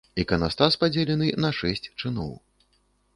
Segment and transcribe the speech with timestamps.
[0.21, 2.31] Іканастас падзелены на шэсць чыноў.